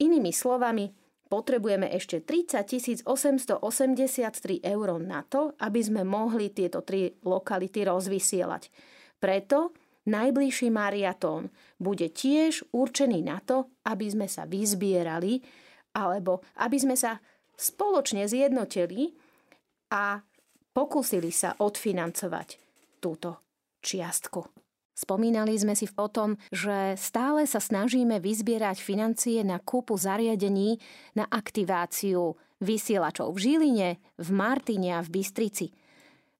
inými 0.00 0.32
slovami, 0.32 0.88
potrebujeme 1.26 1.90
ešte 1.92 2.22
30 2.22 3.04
883 3.04 4.62
eur 4.62 4.88
na 5.02 5.20
to, 5.26 5.52
aby 5.60 5.80
sme 5.82 6.06
mohli 6.06 6.54
tieto 6.54 6.80
tri 6.86 7.12
lokality 7.26 7.84
rozvysielať. 7.84 8.70
Preto 9.18 9.74
najbližší 10.06 10.72
mariatón 10.72 11.50
bude 11.76 12.08
tiež 12.10 12.70
určený 12.72 13.20
na 13.26 13.42
to, 13.42 13.70
aby 13.86 14.06
sme 14.08 14.26
sa 14.30 14.46
vyzbierali 14.46 15.42
alebo 15.96 16.44
aby 16.62 16.76
sme 16.78 16.96
sa 16.96 17.18
spoločne 17.56 18.28
zjednotili 18.28 19.16
a 19.90 20.20
pokúsili 20.76 21.32
sa 21.32 21.56
odfinancovať 21.56 22.48
túto 23.00 23.40
čiastku. 23.80 24.44
Spomínali 24.96 25.52
sme 25.60 25.76
si 25.76 25.84
o 26.00 26.08
tom, 26.08 26.40
že 26.48 26.96
stále 26.96 27.44
sa 27.44 27.60
snažíme 27.60 28.16
vyzbierať 28.16 28.80
financie 28.80 29.44
na 29.44 29.60
kúpu 29.60 29.92
zariadení 30.00 30.80
na 31.12 31.28
aktiváciu 31.28 32.32
vysielačov 32.64 33.36
v 33.36 33.38
Žiline, 33.44 33.88
v 34.16 34.28
Martine 34.32 34.96
a 34.96 35.04
v 35.04 35.20
Bystrici. 35.20 35.68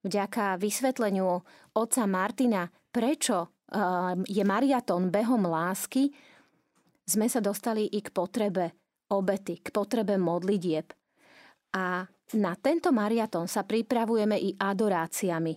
Vďaka 0.01 0.57
vysvetleniu 0.57 1.45
oca 1.77 2.05
Martina, 2.09 2.73
prečo 2.97 3.57
Ehm, 3.67 4.23
je 4.31 4.47
mariatón 4.47 5.11
behom 5.11 5.43
lásky, 5.51 6.15
sme 7.03 7.27
sa 7.27 7.43
dostali 7.43 7.91
i 7.91 7.99
k 7.99 8.15
potrebe 8.15 8.95
obety, 9.11 9.59
k 9.59 9.75
potrebe 9.75 10.15
modlitieb. 10.19 10.91
A 11.75 12.07
Na 12.35 12.59
tento 12.59 12.91
mariatón 12.91 13.47
sa 13.47 13.63
pripravujeme 13.63 14.35
i 14.35 14.51
adoráciami. 14.59 15.55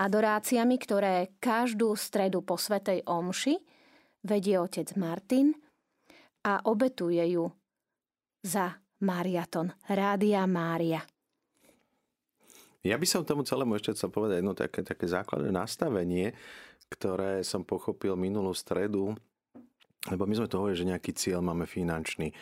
Adoráciami, 0.00 0.80
ktoré 0.80 1.36
každú 1.36 1.92
stredu 1.92 2.40
po 2.40 2.56
Svetej 2.56 3.04
Omši 3.04 3.60
vedie 4.24 4.56
otec 4.56 4.96
Martin 4.96 5.52
a 6.48 6.64
obetuje 6.64 7.36
ju 7.36 7.52
za 8.40 8.80
mariaton 9.04 9.68
Rádia 9.92 10.48
Mária. 10.48 11.04
Ja 12.80 12.96
by 12.96 13.06
som 13.08 13.28
tomu 13.28 13.44
celému 13.44 13.76
ešte 13.76 13.92
chcel 13.92 14.08
povedať 14.08 14.40
jedno 14.40 14.56
také, 14.56 14.80
také 14.80 15.04
základné 15.04 15.52
nastavenie, 15.52 16.32
ktoré 16.88 17.44
som 17.44 17.60
pochopil 17.62 18.16
minulú 18.16 18.56
stredu, 18.56 19.12
lebo 20.08 20.24
my 20.24 20.34
sme 20.34 20.48
to 20.48 20.58
hovorili, 20.58 20.80
že 20.80 20.90
nejaký 20.90 21.12
cieľ 21.12 21.44
máme 21.44 21.68
finančný. 21.68 22.32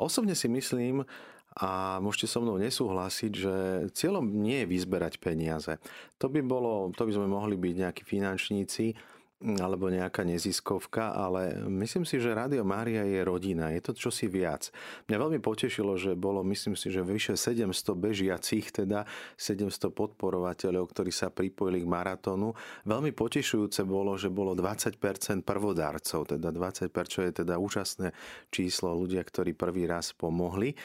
Osobne 0.00 0.32
si 0.32 0.48
myslím, 0.48 1.04
a 1.52 2.00
môžete 2.00 2.32
so 2.32 2.40
mnou 2.40 2.56
nesúhlasiť, 2.56 3.32
že 3.36 3.54
cieľom 3.92 4.24
nie 4.24 4.64
je 4.64 4.70
vyzberať 4.72 5.20
peniaze. 5.20 5.76
To 6.16 6.32
by, 6.32 6.40
bolo, 6.40 6.88
to 6.96 7.04
by 7.04 7.12
sme 7.12 7.28
mohli 7.28 7.60
byť 7.60 7.74
nejakí 7.76 8.02
finančníci, 8.08 8.96
alebo 9.42 9.90
nejaká 9.90 10.22
neziskovka, 10.22 11.12
ale 11.12 11.58
myslím 11.66 12.06
si, 12.06 12.22
že 12.22 12.30
Rádio 12.30 12.62
Mária 12.62 13.02
je 13.02 13.20
rodina, 13.26 13.74
je 13.74 13.82
to 13.82 13.92
čosi 13.92 14.30
viac. 14.30 14.70
Mňa 15.10 15.16
veľmi 15.18 15.40
potešilo, 15.42 15.98
že 15.98 16.14
bolo, 16.14 16.46
myslím 16.46 16.78
si, 16.78 16.94
že 16.94 17.02
vyše 17.02 17.34
700 17.34 17.74
bežiacich, 17.98 18.70
teda 18.70 19.04
700 19.34 19.90
podporovateľov, 19.90 20.86
ktorí 20.94 21.10
sa 21.10 21.28
pripojili 21.34 21.82
k 21.82 21.90
maratónu. 21.90 22.54
Veľmi 22.86 23.10
potešujúce 23.10 23.82
bolo, 23.82 24.14
že 24.14 24.30
bolo 24.30 24.54
20% 24.54 24.98
prvodárcov, 25.42 26.38
teda 26.38 26.48
20% 26.54 27.28
je 27.28 27.34
teda 27.42 27.58
úžasné 27.58 28.14
číslo 28.54 28.94
ľudia, 28.94 29.26
ktorí 29.26 29.58
prvý 29.58 29.90
raz 29.90 30.14
pomohli, 30.14 30.78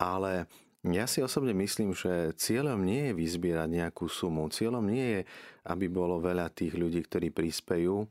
ale 0.00 0.50
ja 0.80 1.04
si 1.04 1.20
osobne 1.20 1.52
myslím, 1.52 1.92
že 1.92 2.32
cieľom 2.40 2.80
nie 2.80 3.12
je 3.12 3.18
vyzbierať 3.20 3.68
nejakú 3.68 4.08
sumu. 4.08 4.48
Cieľom 4.48 4.88
nie 4.88 5.20
je, 5.20 5.20
aby 5.68 5.92
bolo 5.92 6.16
veľa 6.24 6.48
tých 6.56 6.72
ľudí, 6.72 7.04
ktorí 7.04 7.28
prispejú. 7.28 8.08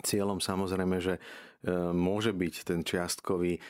Cieľom 0.00 0.40
samozrejme, 0.40 0.96
že 1.04 1.14
e, 1.16 1.20
môže 1.92 2.32
byť 2.32 2.54
ten 2.64 2.80
čiastkový 2.80 3.56
e, 3.56 3.60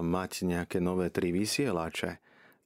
mať 0.00 0.32
nejaké 0.48 0.80
nové 0.80 1.12
tri 1.12 1.36
vysielače, 1.36 2.16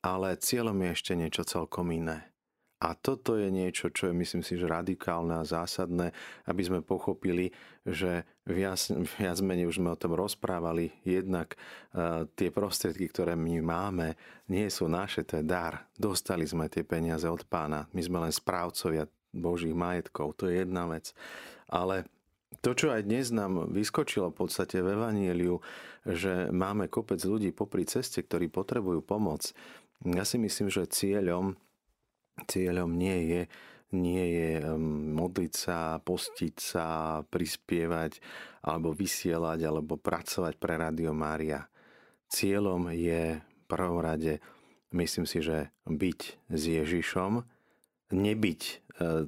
ale 0.06 0.38
cieľom 0.38 0.78
je 0.78 0.88
ešte 0.94 1.12
niečo 1.18 1.42
celkom 1.42 1.90
iné. 1.90 2.30
A 2.78 2.94
toto 2.94 3.34
je 3.34 3.50
niečo, 3.50 3.90
čo 3.90 4.06
je 4.06 4.14
myslím 4.14 4.46
si, 4.46 4.54
že 4.54 4.70
radikálne 4.70 5.42
a 5.42 5.48
zásadné, 5.48 6.14
aby 6.46 6.62
sme 6.62 6.78
pochopili, 6.78 7.50
že 7.82 8.22
viac, 8.46 8.78
viac 9.18 9.38
menej 9.42 9.66
už 9.66 9.82
sme 9.82 9.90
o 9.90 9.98
tom 9.98 10.14
rozprávali. 10.14 10.94
Jednak 11.02 11.58
uh, 11.58 12.30
tie 12.38 12.54
prostriedky, 12.54 13.10
ktoré 13.10 13.34
my 13.34 13.58
máme, 13.58 14.14
nie 14.46 14.70
sú 14.70 14.86
naše, 14.86 15.26
to 15.26 15.42
je 15.42 15.44
dar. 15.44 15.90
Dostali 15.98 16.46
sme 16.46 16.70
tie 16.70 16.86
peniaze 16.86 17.26
od 17.26 17.42
pána. 17.50 17.90
My 17.90 18.00
sme 18.00 18.22
len 18.22 18.30
správcovia 18.30 19.10
Božích 19.34 19.74
majetkov. 19.74 20.38
To 20.38 20.46
je 20.46 20.62
jedna 20.62 20.86
vec. 20.86 21.10
Ale 21.66 22.06
to, 22.62 22.72
čo 22.78 22.94
aj 22.94 23.04
dnes 23.04 23.34
nám 23.34 23.74
vyskočilo 23.74 24.30
v 24.30 24.38
podstate 24.46 24.80
v 24.80 24.94
Evanieliu, 24.94 25.60
že 26.06 26.48
máme 26.48 26.86
kopec 26.88 27.20
ľudí 27.20 27.50
popri 27.52 27.84
ceste, 27.84 28.24
ktorí 28.24 28.48
potrebujú 28.48 29.04
pomoc. 29.04 29.52
Ja 30.06 30.22
si 30.22 30.38
myslím, 30.38 30.70
že 30.70 30.86
cieľom 30.88 31.58
Cieľom 32.46 32.94
nie 32.94 33.18
je, 33.26 33.42
nie 33.98 34.24
je 34.36 34.50
modliť 35.16 35.52
sa, 35.56 35.98
postiť 35.98 36.54
sa, 36.54 36.86
prispievať 37.26 38.22
alebo 38.62 38.94
vysielať 38.94 39.58
alebo 39.64 39.98
pracovať 39.98 40.54
pre 40.60 40.78
Radio 40.78 41.10
Mária. 41.10 41.66
Cieľom 42.28 42.92
je 42.92 43.40
prvom 43.68 44.00
rade, 44.00 44.40
myslím 44.96 45.28
si, 45.28 45.44
že 45.44 45.68
byť 45.84 46.20
s 46.48 46.62
Ježišom, 46.64 47.44
nebyť 48.08 48.62
e, 48.64 48.74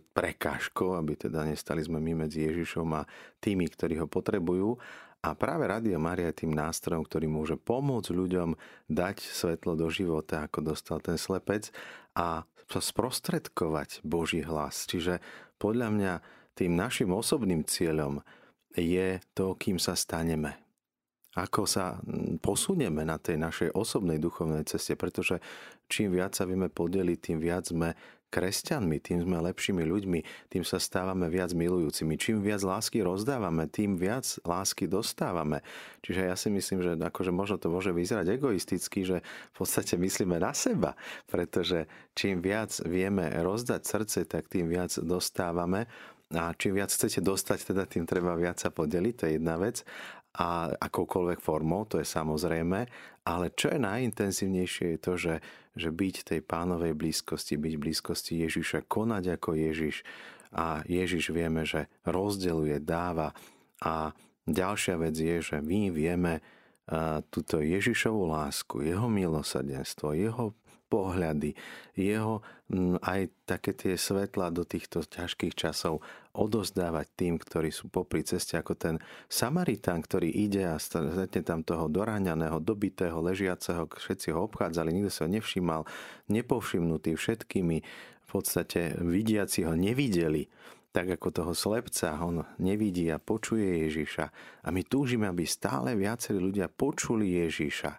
prekážkou, 0.01 0.97
aby 0.97 1.29
teda 1.29 1.45
nestali 1.45 1.85
sme 1.85 2.01
my 2.01 2.25
medzi 2.27 2.49
Ježišom 2.49 2.89
a 2.97 3.05
tými, 3.45 3.69
ktorí 3.69 4.01
ho 4.01 4.09
potrebujú. 4.09 4.81
A 5.21 5.37
práve 5.37 5.69
Radio 5.69 6.01
Maria 6.01 6.33
je 6.33 6.49
tým 6.49 6.57
nástrojom, 6.57 7.05
ktorý 7.05 7.29
môže 7.29 7.61
pomôcť 7.61 8.09
ľuďom 8.09 8.57
dať 8.89 9.21
svetlo 9.21 9.77
do 9.77 9.93
života, 9.93 10.49
ako 10.49 10.73
dostal 10.73 10.97
ten 11.05 11.21
slepec 11.21 11.69
a 12.17 12.49
sprostredkovať 12.79 14.07
Boží 14.07 14.47
hlas. 14.47 14.87
Čiže 14.87 15.19
podľa 15.59 15.89
mňa 15.91 16.13
tým 16.55 16.79
našim 16.79 17.11
osobným 17.11 17.67
cieľom 17.67 18.23
je 18.79 19.19
to, 19.35 19.59
kým 19.59 19.83
sa 19.83 19.99
staneme. 19.99 20.55
Ako 21.35 21.63
sa 21.67 21.99
posunieme 22.43 23.07
na 23.07 23.19
tej 23.19 23.39
našej 23.39 23.71
osobnej 23.75 24.19
duchovnej 24.19 24.67
ceste, 24.67 24.99
pretože 24.99 25.39
čím 25.87 26.15
viac 26.15 26.35
sa 26.35 26.47
vieme 26.47 26.67
podeliť, 26.67 27.19
tým 27.19 27.39
viac 27.39 27.71
sme 27.71 27.95
kresťanmi, 28.31 28.97
tým 29.03 29.27
sme 29.27 29.43
lepšími 29.51 29.83
ľuďmi, 29.83 30.21
tým 30.49 30.63
sa 30.63 30.79
stávame 30.79 31.27
viac 31.27 31.51
milujúcimi. 31.53 32.15
Čím 32.15 32.47
viac 32.47 32.63
lásky 32.63 33.03
rozdávame, 33.03 33.67
tým 33.67 33.99
viac 33.99 34.25
lásky 34.47 34.87
dostávame. 34.87 35.67
Čiže 36.07 36.21
ja 36.31 36.35
si 36.39 36.49
myslím, 36.49 36.81
že 36.81 36.95
akože 36.95 37.35
možno 37.35 37.59
to 37.59 37.69
môže 37.69 37.91
vyzerať 37.91 38.39
egoisticky, 38.39 39.03
že 39.03 39.27
v 39.27 39.55
podstate 39.59 39.99
myslíme 39.99 40.39
na 40.39 40.55
seba, 40.55 40.95
pretože 41.27 41.91
čím 42.15 42.39
viac 42.39 42.71
vieme 42.87 43.27
rozdať 43.43 43.83
srdce, 43.83 44.19
tak 44.31 44.47
tým 44.47 44.71
viac 44.71 44.95
dostávame. 45.03 45.91
A 46.31 46.55
čím 46.55 46.79
viac 46.79 46.95
chcete 46.95 47.19
dostať, 47.19 47.75
teda 47.75 47.91
tým 47.91 48.07
treba 48.07 48.39
viac 48.39 48.55
sa 48.63 48.71
podeliť, 48.71 49.15
to 49.19 49.27
je 49.27 49.33
jedna 49.43 49.59
vec 49.59 49.83
a 50.39 50.71
akoukoľvek 50.79 51.43
formou, 51.43 51.83
to 51.91 51.99
je 51.99 52.07
samozrejme, 52.07 52.87
ale 53.27 53.47
čo 53.55 53.75
je 53.75 53.79
najintenzívnejšie 53.83 54.87
je 54.95 54.99
to, 55.03 55.13
že, 55.19 55.35
že 55.75 55.89
byť 55.91 56.15
tej 56.23 56.41
pánovej 56.47 56.95
blízkosti, 56.95 57.59
byť 57.59 57.75
blízkosti 57.79 58.47
Ježiša, 58.47 58.87
konať 58.87 59.41
ako 59.41 59.59
Ježiš. 59.59 60.07
A 60.51 60.83
Ježiš 60.87 61.31
vieme, 61.31 61.63
že 61.63 61.87
rozdeluje, 62.03 62.83
dáva. 62.83 63.35
A 63.83 64.11
ďalšia 64.47 64.99
vec 64.99 65.15
je, 65.15 65.39
že 65.43 65.57
my 65.63 65.95
vieme 65.95 66.43
túto 67.31 67.63
Ježišovú 67.63 68.27
lásku, 68.27 68.83
jeho 68.83 69.07
milosadenstvo, 69.07 70.11
jeho 70.19 70.59
pohľady, 70.91 71.55
jeho 71.95 72.43
aj 73.03 73.31
také 73.47 73.71
tie 73.75 73.95
svetla 73.95 74.51
do 74.51 74.67
týchto 74.67 75.07
ťažkých 75.07 75.55
časov 75.55 76.03
odozdávať 76.35 77.07
tým, 77.15 77.35
ktorí 77.39 77.71
sú 77.71 77.91
popri 77.91 78.27
ceste, 78.27 78.59
ako 78.59 78.75
ten 78.75 78.97
Samaritán, 79.31 80.03
ktorý 80.03 80.31
ide 80.31 80.67
a 80.67 80.83
stretne 80.83 81.43
tam 81.47 81.63
toho 81.63 81.87
doráňaného, 81.87 82.59
dobitého, 82.59 83.23
ležiaceho, 83.23 83.87
všetci 83.87 84.35
ho 84.35 84.47
obchádzali, 84.51 84.91
nikto 84.91 85.11
sa 85.11 85.27
ho 85.27 85.31
nevšímal, 85.31 85.83
nepovšimnutý 86.31 87.15
všetkými, 87.15 87.77
v 88.31 88.39
podstate 88.39 88.95
vidiaci 89.03 89.67
ho 89.67 89.75
nevideli, 89.75 90.47
tak 90.91 91.19
ako 91.19 91.29
toho 91.31 91.53
slepca, 91.55 92.19
on 92.23 92.43
nevidí 92.59 93.11
a 93.11 93.23
počuje 93.23 93.87
Ježiša. 93.87 94.27
A 94.67 94.69
my 94.75 94.83
túžime, 94.87 95.27
aby 95.31 95.47
stále 95.47 95.95
viacerí 95.95 96.39
ľudia 96.39 96.67
počuli 96.67 97.47
Ježiša. 97.47 97.91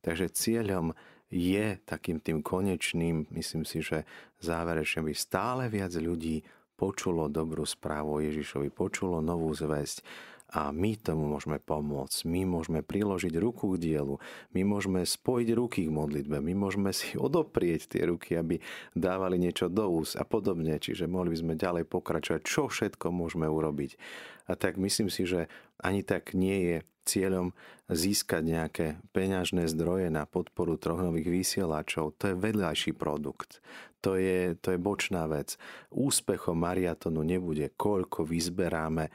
Takže 0.00 0.32
cieľom 0.32 0.96
je 1.28 1.76
takým 1.84 2.20
tým 2.24 2.40
konečným, 2.40 3.28
myslím 3.36 3.68
si, 3.68 3.84
že 3.84 4.08
záverečne 4.40 5.04
by 5.04 5.12
stále 5.12 5.62
viac 5.68 5.92
ľudí 5.92 6.40
počulo 6.78 7.28
dobrú 7.28 7.66
správu 7.66 8.18
o 8.18 8.22
Ježišovi, 8.24 8.70
počulo 8.72 9.18
novú 9.20 9.50
zväzť 9.52 10.00
a 10.48 10.72
my 10.72 10.96
tomu 10.96 11.28
môžeme 11.28 11.60
pomôcť. 11.60 12.24
My 12.24 12.48
môžeme 12.48 12.80
priložiť 12.80 13.36
ruku 13.36 13.76
k 13.76 13.82
dielu, 13.92 14.16
my 14.56 14.62
môžeme 14.64 15.04
spojiť 15.04 15.48
ruky 15.52 15.84
k 15.84 15.92
modlitbe, 15.92 16.40
my 16.40 16.54
môžeme 16.56 16.90
si 16.96 17.16
odoprieť 17.26 17.92
tie 17.92 18.08
ruky, 18.08 18.36
aby 18.36 18.56
dávali 18.96 19.36
niečo 19.36 19.68
do 19.68 19.84
úst 19.92 20.16
a 20.16 20.24
podobne. 20.24 20.80
Čiže 20.80 21.04
mohli 21.04 21.36
by 21.36 21.38
sme 21.38 21.54
ďalej 21.60 21.84
pokračovať, 21.84 22.40
čo 22.48 22.72
všetko 22.72 23.12
môžeme 23.12 23.44
urobiť. 23.44 24.00
A 24.48 24.56
tak 24.56 24.80
myslím 24.80 25.12
si, 25.12 25.28
že 25.28 25.52
ani 25.76 26.00
tak 26.00 26.32
nie 26.32 26.58
je 26.64 26.76
cieľom 27.08 27.56
získať 27.88 28.42
nejaké 28.44 28.86
peňažné 29.16 29.64
zdroje 29.72 30.12
na 30.12 30.28
podporu 30.28 30.76
troch 30.76 31.00
nových 31.00 31.32
vysielačov. 31.32 32.16
To 32.20 32.32
je 32.32 32.36
vedľajší 32.36 32.92
produkt. 32.92 33.64
To 34.04 34.14
je, 34.14 34.54
to 34.60 34.76
je 34.76 34.78
bočná 34.78 35.24
vec. 35.24 35.56
Úspechom 35.88 36.60
mariatonu 36.60 37.24
nebude, 37.24 37.72
koľko 37.74 38.28
vyzberáme. 38.28 39.08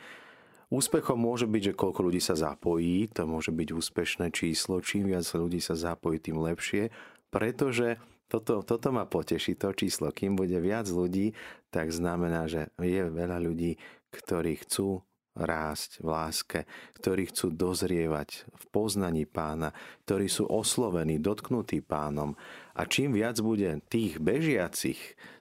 Úspechom 0.73 1.21
môže 1.21 1.45
byť, 1.45 1.61
že 1.69 1.77
koľko 1.77 2.09
ľudí 2.09 2.17
sa 2.17 2.33
zapojí, 2.33 3.05
to 3.13 3.29
môže 3.29 3.53
byť 3.53 3.69
úspešné 3.77 4.33
číslo. 4.33 4.81
Čím 4.81 5.13
viac 5.13 5.21
ľudí 5.37 5.61
sa 5.61 5.77
zapojí, 5.77 6.17
tým 6.17 6.41
lepšie, 6.41 6.89
pretože 7.29 8.01
toto, 8.25 8.65
toto 8.65 8.89
ma 8.89 9.05
poteší, 9.05 9.53
to 9.53 9.69
číslo. 9.77 10.09
Kým 10.09 10.33
bude 10.33 10.57
viac 10.57 10.89
ľudí, 10.89 11.37
tak 11.69 11.93
znamená, 11.93 12.49
že 12.49 12.73
je 12.81 13.05
veľa 13.05 13.37
ľudí, 13.37 13.77
ktorí 14.09 14.65
chcú 14.65 15.05
rásť 15.37 16.01
v 16.01 16.07
láske, 16.09 16.59
ktorí 16.97 17.29
chcú 17.29 17.53
dozrievať 17.53 18.49
v 18.49 18.63
poznaní 18.73 19.29
pána, 19.29 19.77
ktorí 20.09 20.25
sú 20.25 20.49
oslovení, 20.49 21.21
dotknutí 21.21 21.85
pánom. 21.85 22.33
A 22.73 22.89
čím 22.89 23.13
viac 23.13 23.37
bude 23.41 23.81
tých 23.89 24.17
bežiacich, 24.17 24.97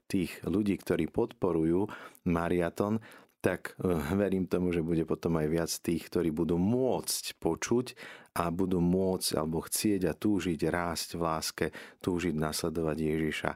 tých 0.09 0.33
ľudí, 0.45 0.77
ktorí 0.77 1.09
podporujú 1.09 1.89
mariaton, 2.29 3.01
tak 3.43 3.75
eh, 3.77 3.99
verím 4.15 4.47
tomu, 4.47 4.71
že 4.71 4.81
bude 4.81 5.03
potom 5.03 5.37
aj 5.37 5.49
viac 5.51 5.71
tých, 5.83 6.07
ktorí 6.09 6.31
budú 6.31 6.57
môcť 6.57 7.37
počuť 7.43 7.87
a 8.39 8.49
budú 8.49 8.79
môcť 8.81 9.31
alebo 9.37 9.61
chcieť 9.67 10.09
a 10.09 10.17
túžiť 10.17 10.61
rásť 10.71 11.19
v 11.19 11.21
láske, 11.21 11.67
túžiť 12.01 12.33
nasledovať 12.39 12.97
Ježiša. 12.97 13.53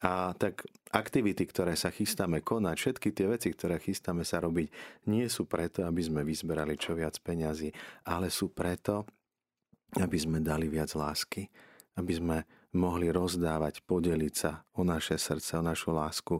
A 0.00 0.32
tak 0.32 0.64
aktivity, 0.96 1.44
ktoré 1.44 1.76
sa 1.76 1.92
chystáme 1.92 2.40
konať, 2.40 2.76
všetky 2.78 3.08
tie 3.12 3.26
veci, 3.28 3.52
ktoré 3.52 3.76
chystáme 3.76 4.24
sa 4.24 4.40
robiť, 4.40 4.72
nie 5.12 5.28
sú 5.28 5.44
preto, 5.44 5.84
aby 5.84 6.00
sme 6.00 6.24
vyzberali 6.24 6.80
čo 6.80 6.96
viac 6.96 7.20
peňazí, 7.20 7.68
ale 8.08 8.32
sú 8.32 8.48
preto, 8.48 9.04
aby 10.00 10.16
sme 10.16 10.40
dali 10.40 10.72
viac 10.72 10.96
lásky, 10.96 11.52
aby 12.00 12.12
sme 12.16 12.36
mohli 12.72 13.12
rozdávať, 13.12 13.84
podeliť 13.84 14.34
sa 14.34 14.64
o 14.78 14.86
naše 14.86 15.20
srdce, 15.20 15.58
o 15.58 15.62
našu 15.66 15.92
lásku 15.92 16.38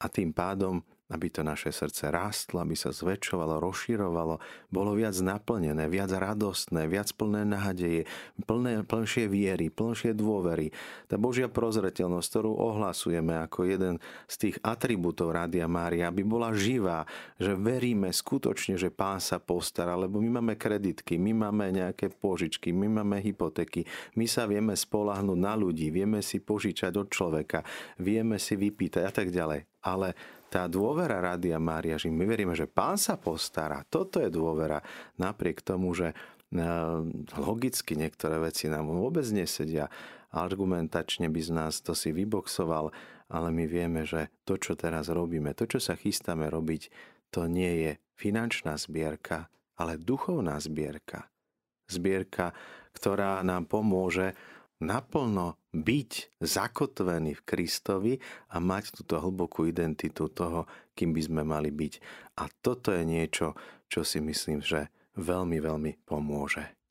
a 0.00 0.06
tým 0.08 0.30
pádom 0.32 0.80
aby 1.12 1.28
to 1.28 1.44
naše 1.44 1.68
srdce 1.68 2.08
rástlo, 2.08 2.64
aby 2.64 2.72
sa 2.72 2.88
zväčšovalo, 2.88 3.60
rozširovalo, 3.60 4.40
bolo 4.72 4.90
viac 4.96 5.12
naplnené, 5.20 5.84
viac 5.92 6.08
radostné, 6.08 6.88
viac 6.88 7.12
plné 7.12 7.44
nádeje, 7.44 8.08
plné, 8.48 8.80
plnšie 8.88 9.28
viery, 9.28 9.68
plnšie 9.68 10.16
dôvery. 10.16 10.72
Tá 11.12 11.20
Božia 11.20 11.52
prozretelnosť, 11.52 12.26
ktorú 12.32 12.56
ohlasujeme 12.56 13.44
ako 13.44 13.68
jeden 13.68 13.94
z 14.24 14.34
tých 14.48 14.56
atribútov 14.64 15.36
Rádia 15.36 15.68
Mária, 15.68 16.08
aby 16.08 16.24
bola 16.24 16.56
živá, 16.56 17.04
že 17.36 17.52
veríme 17.52 18.08
skutočne, 18.08 18.80
že 18.80 18.88
Pán 18.88 19.20
sa 19.20 19.36
postará, 19.36 19.92
lebo 20.00 20.16
my 20.16 20.40
máme 20.40 20.54
kreditky, 20.56 21.20
my 21.20 21.36
máme 21.36 21.76
nejaké 21.76 22.08
požičky, 22.08 22.72
my 22.72 23.02
máme 23.02 23.20
hypotéky, 23.20 23.84
my 24.16 24.24
sa 24.24 24.48
vieme 24.48 24.72
spolahnúť 24.72 25.38
na 25.38 25.52
ľudí, 25.52 25.92
vieme 25.92 26.24
si 26.24 26.40
požičať 26.40 26.96
od 26.96 27.08
človeka, 27.12 27.60
vieme 28.00 28.40
si 28.40 28.56
vypýtať 28.56 29.02
a 29.04 29.12
tak 29.12 29.28
ďalej. 29.28 29.71
Ale 29.82 30.14
tá 30.52 30.68
dôvera 30.68 31.18
Rádia 31.18 31.56
Mária, 31.58 31.96
že 31.96 32.12
my 32.12 32.24
veríme, 32.28 32.52
že 32.52 32.68
Pán 32.68 33.00
sa 33.00 33.16
postará, 33.16 33.82
toto 33.88 34.20
je 34.20 34.28
dôvera, 34.28 34.84
napriek 35.16 35.64
tomu, 35.64 35.96
že 35.96 36.12
e, 36.12 36.14
logicky 37.40 37.96
niektoré 37.96 38.36
veci 38.36 38.68
nám 38.68 38.92
vôbec 38.92 39.24
nesedia, 39.32 39.88
argumentačne 40.32 41.28
by 41.28 41.40
z 41.40 41.50
nás 41.56 41.80
to 41.80 41.96
si 41.96 42.12
vyboxoval, 42.12 42.92
ale 43.32 43.48
my 43.48 43.64
vieme, 43.64 44.04
že 44.04 44.28
to, 44.44 44.60
čo 44.60 44.76
teraz 44.76 45.08
robíme, 45.08 45.56
to, 45.56 45.64
čo 45.64 45.80
sa 45.80 45.96
chystáme 45.96 46.52
robiť, 46.52 46.92
to 47.32 47.48
nie 47.48 47.88
je 47.88 47.92
finančná 48.20 48.76
zbierka, 48.76 49.48
ale 49.80 49.96
duchovná 49.96 50.60
zbierka. 50.60 51.32
Zbierka, 51.88 52.52
ktorá 52.92 53.40
nám 53.40 53.64
pomôže 53.64 54.36
naplno 54.82 55.56
byť 55.70 56.42
zakotvený 56.42 57.38
v 57.38 57.46
Kristovi 57.46 58.14
a 58.50 58.58
mať 58.58 58.98
túto 58.98 59.22
hlbokú 59.22 59.70
identitu 59.70 60.28
toho, 60.28 60.66
kým 60.98 61.14
by 61.14 61.22
sme 61.22 61.42
mali 61.46 61.70
byť. 61.70 61.94
A 62.42 62.50
toto 62.60 62.90
je 62.92 63.06
niečo, 63.06 63.54
čo 63.86 64.02
si 64.02 64.18
myslím, 64.18 64.60
že 64.60 64.90
veľmi, 65.16 65.62
veľmi 65.62 65.92
pomôže. 66.04 66.81